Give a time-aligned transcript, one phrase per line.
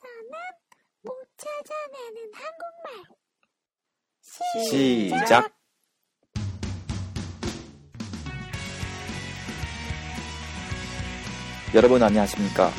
[0.00, 0.32] 여기서는
[1.02, 3.04] 못 찾아내는 한국말.
[4.70, 5.52] 시작.
[11.74, 12.70] 여러분 안녕하십니까?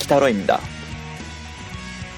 [0.00, 0.58] 키타로입니다.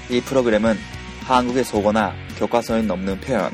[0.09, 0.77] 이 프로그램은
[1.21, 3.51] 한국의 속어나 교과서에 없는 표현,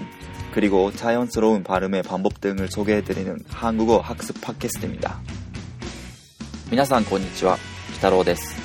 [0.54, 5.22] 그리고 자연스러운 발음의 방법 등을 소개해드리는 한국어 학습 팟캐스트입니다.
[6.70, 7.58] 皆さんこんにちは、
[7.94, 8.56] キタロウです。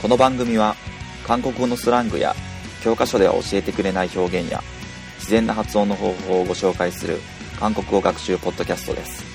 [0.00, 0.76] この番組は
[1.25, 2.35] 韓国語のスラングや
[2.83, 4.61] 教科書では教えてくれない表現や
[5.15, 7.19] 自然な発音の方法をご紹介する
[7.59, 9.25] 韓国語学習ポッドキャストです。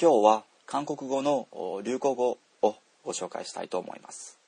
[0.00, 1.48] 今日は韓国語の
[1.82, 4.38] 流行語をご紹介したいと思います。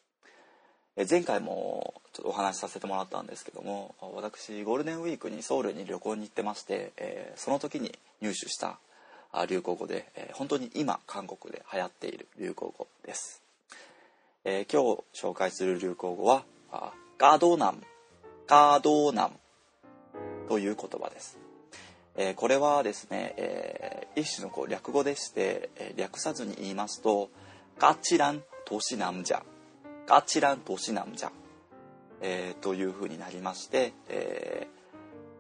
[0.97, 8.79] え前回もちょっとお話しさせてもらったんですけども私ゴールデンウィークにソウルに旅行に行ってまして、えーその時に入手した
[9.33, 13.43] あ流行語で、えー本当に今韓国で流行っている流行語です、
[14.45, 17.83] えー今日紹介する流行語はあガードナム。
[18.47, 19.35] ガードナム
[20.49, 21.39] という言葉です、
[22.17, 27.31] えーこれはですね、えー一種のこう略語でして、えー略さずに言いますと
[27.79, 29.33] ガチラントシナムジ
[30.11, 31.31] ガチラントシナムジャ、
[32.21, 34.67] えーというふうになりまして、え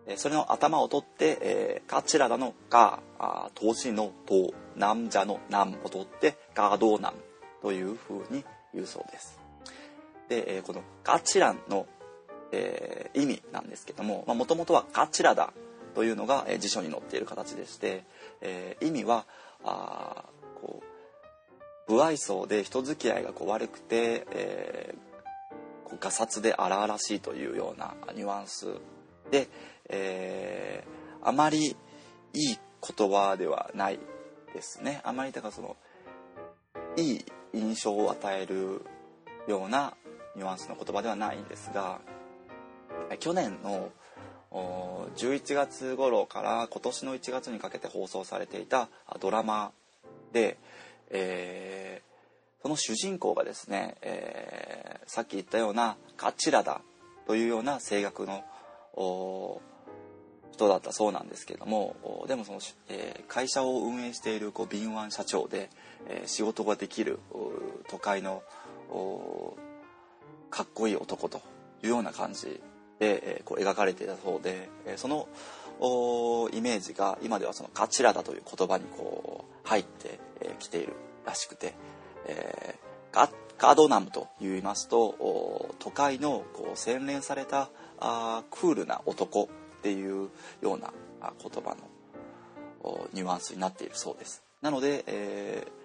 [0.06, 7.16] ーそれの頭を取って、えーガチラダのガあー投資のとナムジャのナムを取ってガードナム
[7.62, 9.40] というふうに言うそうです。
[10.28, 11.86] で、えーこのガチランの、
[12.52, 15.52] えー意味なんですけどももともとはガチラダ
[15.96, 18.04] というのが、えー辞書に載っている形でして、
[18.40, 19.26] えー意味は
[19.64, 20.26] あ
[21.90, 25.10] 不愛想で人付き合いがこう悪くて、えー
[25.82, 28.68] こうガサツで荒々しいというようなニュアンス
[29.32, 29.48] で、
[29.88, 31.76] えーあまり
[32.32, 32.58] いい
[32.96, 33.98] 言葉ではない
[34.54, 35.00] ですね。
[35.02, 35.76] あまりだからその
[36.96, 37.24] いい
[37.54, 38.82] 印象を与える
[39.48, 39.94] ような
[40.36, 42.00] ニュアンスの言葉ではないんですが
[43.18, 43.90] 去年の
[45.16, 49.72] 11月頃から今年の1月にかけて放送されていたドラマ
[50.32, 50.56] で、
[51.10, 52.10] えー
[52.62, 56.82] その主人公がですね、えーさっき言ったようなガチラダ
[57.26, 58.44] というような性格の
[60.52, 61.96] 人だったそうなんですけども
[62.28, 65.70] でもその、えー会社を運営している敏腕社長で、
[66.08, 67.18] えー仕事ができる
[67.88, 68.42] 都会の
[70.50, 71.40] かっこいい男と
[71.82, 72.60] いうような感じ
[73.00, 75.26] で、こう描かれていたそうで、その
[76.52, 80.20] イメージが今ではそのガチラダという言葉にこう入って
[80.60, 80.92] き、ている
[81.26, 81.74] らしくて、
[82.26, 83.28] えーガ
[83.58, 87.68] ガードナムと言いますと都会のこう洗練された
[87.98, 90.28] あークールな男っていう
[90.62, 91.76] ような言葉
[92.84, 94.42] のニュアンスになっているそうです。
[94.62, 95.80] なので、えー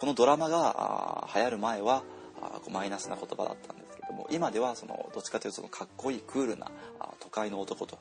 [0.00, 2.02] このドラマが流行る前は
[2.42, 6.70] あこうマイナスな言葉だったんですけども今ではそのどっちかというとそのかっこいいクールな
[7.00, 7.98] あー都会の男と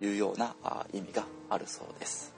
[0.00, 2.34] いうようなあ意味があるそうです。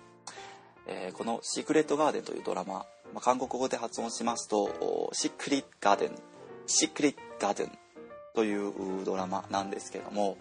[0.87, 6.19] えーこの「シークレット・ガーデン」というドラマ、まあ、韓国語で発音しますとシークリット・ガーデン
[6.67, 7.79] シークリット・ガーデン
[8.35, 10.39] というドラマなんですけども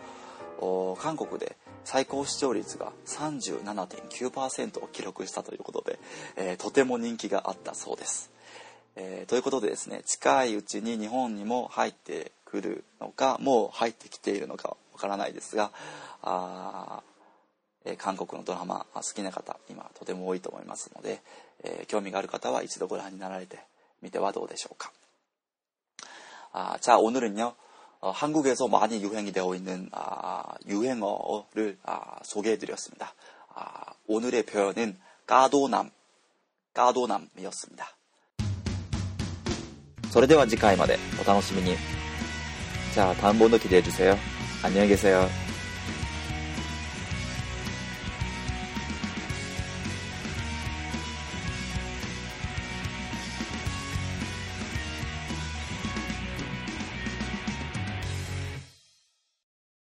[1.00, 6.00] 韓国で最高視聴率が37.9%を記録したということで、
[6.36, 8.32] えーとても人気があったそうです。
[8.96, 15.72] えーということでですね近いうちに日本にも入ってくるのかもう入ってきているのかわからないですが
[16.22, 17.04] あ、
[17.86, 21.22] えー、韓国のドラマ好きな方今とても多いと思いますので、
[21.64, 23.60] えー、興味がある方は一度ご覧になられて
[24.02, 24.92] みてはどうでしょうか。
[26.54, 27.54] あじゃ자오늘은요
[28.00, 33.14] 어, 한국에서 많이 유행이 되어 있는 아, 유행어를 아, 소개해드렸습니 다.
[33.54, 35.92] 아, 오늘의 표현은 까도 남,
[36.74, 37.98] 까도남이었습니 다.
[40.12, 41.97] それでは次回までお楽しみに。
[42.98, 44.18] 자, 다음 번호 기대해주세요.
[44.64, 45.30] 안녕히 계세요.